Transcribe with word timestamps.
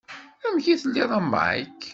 Amek 0.45 0.65
i 0.67 0.75
telliḍ 0.81 1.11
a 1.19 1.21
Mike? 1.31 1.87